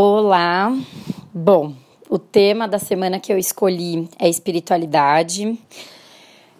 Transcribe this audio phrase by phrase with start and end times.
[0.00, 0.72] Olá!
[1.34, 1.74] Bom,
[2.08, 5.58] o tema da semana que eu escolhi é espiritualidade.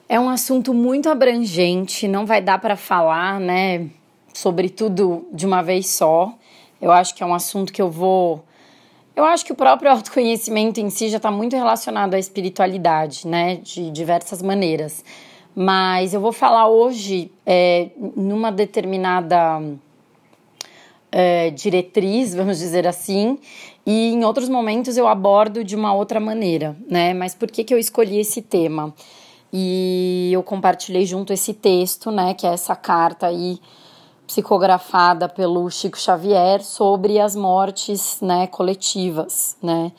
[0.08, 3.90] É um assunto muito abrangente, não vai dar para falar, né,
[4.34, 6.34] sobre tudo de uma vez só.
[6.82, 8.45] Eu acho que é um assunto que eu vou.
[9.14, 13.55] Eu acho que o próprio autoconhecimento em si já está muito relacionado à espiritualidade, né,
[13.62, 15.05] de diversas maneiras.
[15.55, 19.62] Mas eu vou falar hoje é, numa determinada
[21.11, 23.38] é, diretriz, vamos dizer assim,
[23.86, 27.14] e em outros momentos eu abordo de uma outra maneira, né?
[27.14, 28.94] Mas por que, que eu escolhi esse tema?
[29.52, 33.58] E eu compartilhei junto esse texto, né, que é essa carta aí
[34.26, 39.90] psicografada pelo Chico Xavier sobre as mortes, né, coletivas, né?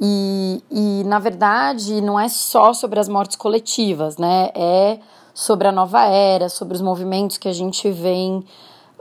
[0.00, 4.50] E, e na verdade não é só sobre as mortes coletivas, né?
[4.54, 4.98] É
[5.34, 8.42] sobre a nova era, sobre os movimentos que a gente vem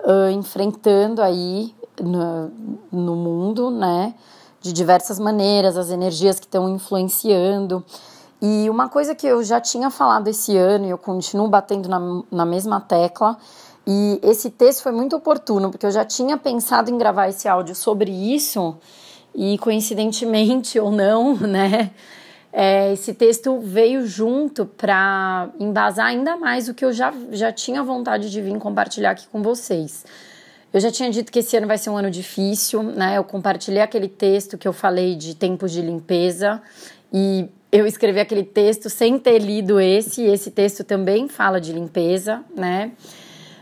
[0.04, 2.52] uh, enfrentando aí no,
[2.92, 4.14] no mundo, né?
[4.62, 7.84] De diversas maneiras, as energias que estão influenciando.
[8.42, 12.24] E uma coisa que eu já tinha falado esse ano e eu continuo batendo na,
[12.32, 13.38] na mesma tecla,
[13.86, 17.76] e esse texto foi muito oportuno, porque eu já tinha pensado em gravar esse áudio
[17.76, 18.78] sobre isso,
[19.34, 21.92] e coincidentemente ou não, né?
[22.52, 27.84] É, esse texto veio junto para embasar ainda mais o que eu já, já tinha
[27.84, 30.04] vontade de vir compartilhar aqui com vocês.
[30.74, 33.18] Eu já tinha dito que esse ano vai ser um ano difícil, né?
[33.18, 36.62] Eu compartilhei aquele texto que eu falei de tempos de limpeza
[37.12, 41.72] e eu escrevi aquele texto sem ter lido esse, e esse texto também fala de
[41.72, 42.92] limpeza, né?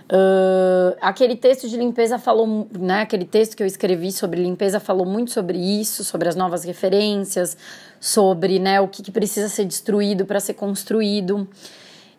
[0.10, 3.02] Uh, aquele texto de limpeza falou, né?
[3.02, 7.58] Aquele texto que eu escrevi sobre limpeza falou muito sobre isso, sobre as novas referências,
[8.00, 11.46] sobre né, o que, que precisa ser destruído para ser construído.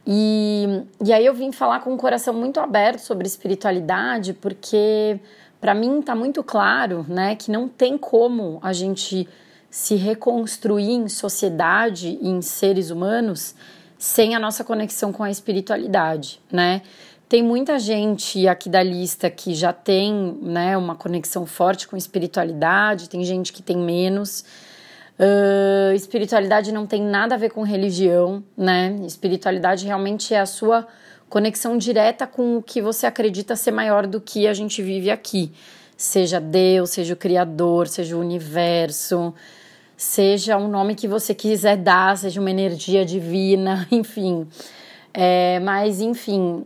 [0.06, 5.18] E, e aí eu vim falar com o coração muito aberto sobre espiritualidade, porque
[5.58, 9.26] para mim está muito claro né, que não tem como a gente
[9.70, 13.54] se reconstruir em sociedade e em seres humanos
[13.98, 16.82] sem a nossa conexão com a espiritualidade, né?
[17.28, 23.10] Tem muita gente aqui da lista que já tem né, uma conexão forte com espiritualidade,
[23.10, 24.44] tem gente que tem menos.
[25.18, 28.96] Uh, espiritualidade não tem nada a ver com religião, né?
[29.04, 30.86] Espiritualidade realmente é a sua
[31.28, 35.52] conexão direta com o que você acredita ser maior do que a gente vive aqui.
[35.98, 39.34] Seja Deus, seja o Criador, seja o universo,
[39.98, 44.46] seja um nome que você quiser dar, seja uma energia divina, enfim.
[45.12, 46.64] É, mas, enfim,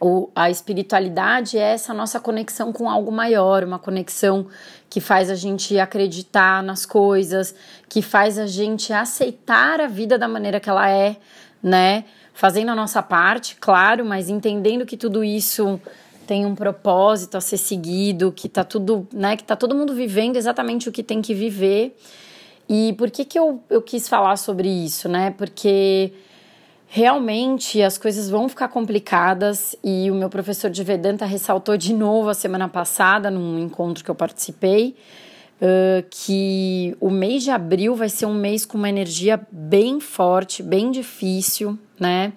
[0.00, 4.46] o, a espiritualidade é essa nossa conexão com algo maior, uma conexão
[4.88, 7.54] que faz a gente acreditar nas coisas,
[7.88, 11.16] que faz a gente aceitar a vida da maneira que ela é,
[11.62, 12.04] né?
[12.32, 15.78] Fazendo a nossa parte, claro, mas entendendo que tudo isso
[16.26, 20.36] tem um propósito a ser seguido, que tá tudo, né, que tá todo mundo vivendo
[20.36, 21.94] exatamente o que tem que viver.
[22.68, 25.34] E por que que eu, eu quis falar sobre isso, né?
[25.36, 26.12] Porque
[26.92, 32.28] realmente as coisas vão ficar complicadas e o meu professor de Vedanta ressaltou de novo
[32.28, 34.96] a semana passada, num encontro que eu participei,
[35.62, 40.64] uh, que o mês de abril vai ser um mês com uma energia bem forte,
[40.64, 42.32] bem difícil, né?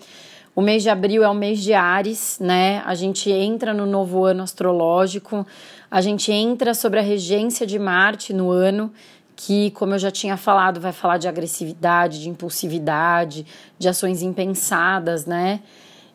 [0.55, 2.83] O mês de abril é o mês de Ares, né?
[2.85, 5.47] A gente entra no novo ano astrológico,
[5.89, 8.93] a gente entra sobre a regência de Marte no ano
[9.35, 13.45] que, como eu já tinha falado, vai falar de agressividade, de impulsividade,
[13.77, 15.61] de ações impensadas, né?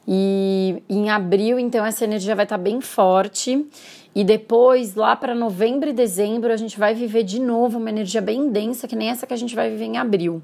[0.07, 3.67] E em abril, então, essa energia vai estar bem forte.
[4.15, 8.23] E depois, lá para novembro e dezembro, a gente vai viver de novo uma energia
[8.23, 10.43] bem densa, que nem essa que a gente vai viver em abril.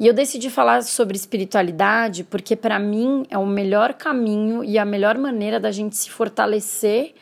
[0.00, 4.84] E eu decidi falar sobre espiritualidade porque, para mim, é o melhor caminho e a
[4.84, 7.14] melhor maneira da gente se fortalecer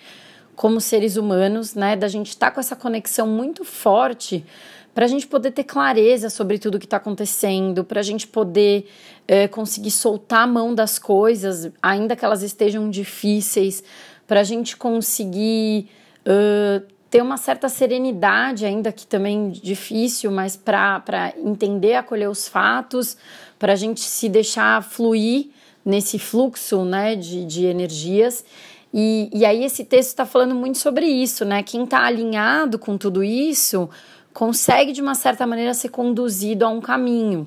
[0.58, 1.94] como seres humanos, né?
[1.94, 4.44] Da gente estar tá com essa conexão muito forte
[4.92, 8.90] para a gente poder ter clareza sobre tudo que está acontecendo, para a gente poder
[9.28, 13.84] é, conseguir soltar a mão das coisas, ainda que elas estejam difíceis,
[14.26, 15.88] para a gente conseguir
[16.26, 23.16] uh, ter uma certa serenidade, ainda que também difícil, mas para entender, acolher os fatos,
[23.60, 25.50] para a gente se deixar fluir
[25.84, 28.44] nesse fluxo né, de, de energias.
[28.92, 31.62] E, e aí esse texto está falando muito sobre isso, né?
[31.62, 33.88] Quem está alinhado com tudo isso
[34.32, 37.46] consegue de uma certa maneira ser conduzido a um caminho,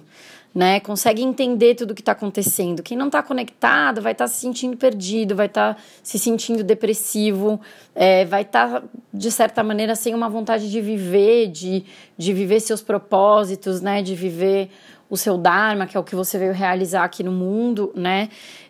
[0.54, 0.80] né?
[0.82, 2.84] Consegue entender tudo o que está acontecendo.
[2.84, 6.64] Quem não está conectado vai estar tá se sentindo perdido, vai estar tá se sentindo
[6.64, 7.60] depressivo,
[7.96, 11.86] é, vai estar tá, de certa maneira sem uma vontade de viver, de,
[12.18, 14.02] de viver seus propósitos, né?
[14.02, 14.70] De viver
[15.10, 18.30] o seu dharma, que é o que você veio realizar aqui no mundo, né?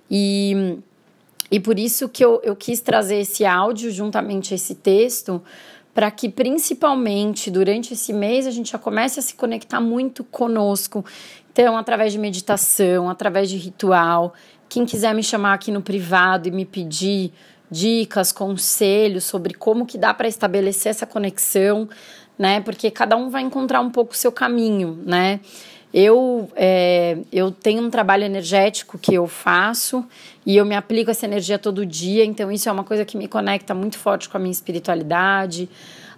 [0.09, 0.77] E
[1.51, 5.43] e por isso que eu, eu quis trazer esse áudio juntamente a esse texto,
[5.93, 11.03] para que principalmente durante esse mês a gente já comece a se conectar muito conosco.
[11.51, 14.33] Então, através de meditação, através de ritual.
[14.69, 17.33] Quem quiser me chamar aqui no privado e me pedir
[17.69, 21.89] dicas, conselhos sobre como que dá para estabelecer essa conexão,
[22.39, 22.61] né?
[22.61, 25.41] Porque cada um vai encontrar um pouco o seu caminho, né?
[25.93, 30.05] Eu, é, eu tenho um trabalho energético que eu faço
[30.45, 33.27] e eu me aplico essa energia todo dia, então isso é uma coisa que me
[33.27, 35.69] conecta muito forte com a minha espiritualidade,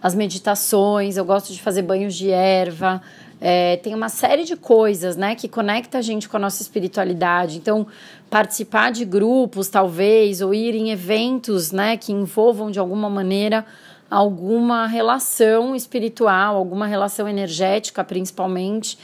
[0.02, 3.02] as meditações, eu gosto de fazer banhos de erva,
[3.42, 7.58] é, tem uma série de coisas, né, que conecta a gente com a nossa espiritualidade.
[7.58, 7.86] Então,
[8.30, 13.66] participar de grupos, talvez, ou ir em eventos, né, que envolvam de alguma maneira
[14.10, 18.98] alguma relação espiritual, alguma relação energética, principalmente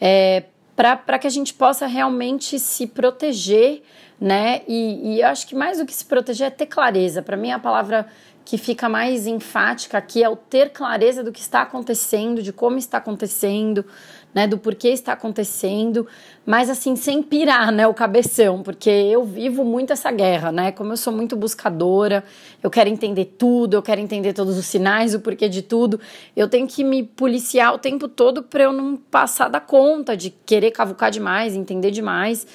[0.00, 0.44] é,
[0.76, 3.82] para que a gente possa realmente se proteger,
[4.20, 4.62] né?
[4.66, 7.22] E, e acho que mais do que se proteger é ter clareza.
[7.22, 8.06] Para mim, a palavra
[8.44, 12.78] que fica mais enfática aqui é o ter clareza do que está acontecendo, de como
[12.78, 13.84] está acontecendo,
[14.34, 16.06] né, do porquê está acontecendo,
[16.46, 20.92] mas assim, sem pirar, né, o cabeção, porque eu vivo muito essa guerra, né, como
[20.92, 22.24] eu sou muito buscadora,
[22.62, 26.00] eu quero entender tudo, eu quero entender todos os sinais, o porquê de tudo,
[26.36, 30.30] eu tenho que me policiar o tempo todo para eu não passar da conta de
[30.30, 32.46] querer cavucar demais, entender demais,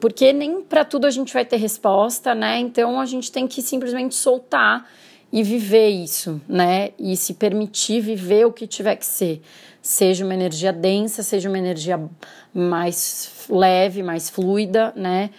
[0.00, 3.60] porque nem para tudo a gente vai ter resposta, né, então a gente tem que
[3.60, 4.86] simplesmente soltar
[5.32, 6.90] e viver isso, né?
[6.98, 9.42] E se permitir viver o que tiver que ser.
[9.82, 12.00] Seja uma energia densa, seja uma energia
[12.52, 15.30] mais leve, mais fluida, né?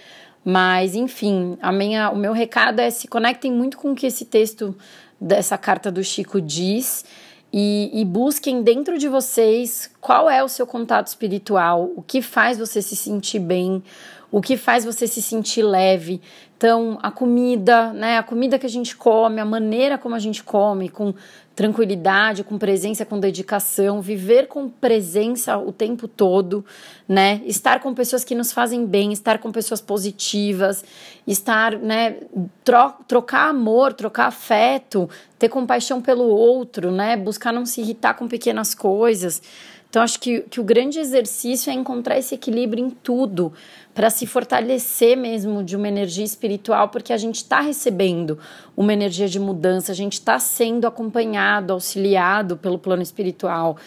[0.46, 4.26] Mas, enfim, a minha, o meu recado é se conectem muito com o que esse
[4.26, 4.76] texto
[5.20, 7.04] dessa carta do Chico diz
[7.52, 12.60] e, e, busquem dentro de vocês qual é o seu contato espiritual, o que faz
[12.60, 13.84] você se sentir bem,
[14.32, 16.22] o que faz você se sentir leve.
[16.58, 20.44] Então, a comida, né, a comida que a gente come, a maneira como a gente
[20.44, 21.14] come, com
[21.56, 26.64] tranquilidade, com presença, com dedicação, viver com presença o tempo todo,
[27.06, 27.42] né?
[27.46, 30.86] Estar com pessoas que nos fazem bem, estar com pessoas positivas,
[31.28, 32.16] estar, né,
[32.64, 37.18] tro trocar amor, trocar afeto, ter compaixão pelo outro, né?
[37.18, 39.42] Buscar não se irritar com pequenas coisas.
[39.90, 43.52] Então, acho que, que o grande exercício é encontrar esse equilíbrio em tudo,
[43.94, 48.38] para se fortalecer mesmo de uma energia espiritual, porque a gente está recebendo
[48.78, 53.78] uma energia de mudança, a gente está sendo acompanhado, auxiliado pelo plano espiritual.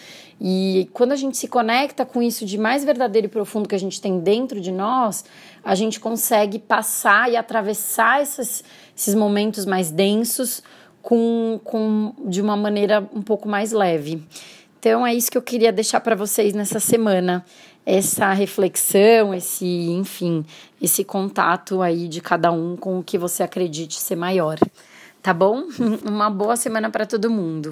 [0.40, 3.78] E quando a gente se conecta com isso de mais verdadeiro e profundo que a
[3.78, 5.25] gente tem dentro de nós,
[5.64, 8.64] a gente consegue passar e atravessar esses,
[8.94, 10.64] esses momentos mais densos
[11.00, 14.22] com, com, de uma maneira um pouco mais leve.
[14.82, 17.44] Então é isso que eu queria deixar para vocês nessa semana,
[17.87, 20.44] essa reflexão, esse, enfim,
[20.81, 24.58] esse contato aí de cada um com o que você acredite ser maior.
[25.23, 25.67] Tá bom?
[26.05, 27.70] Uma boa semana para todo mundo.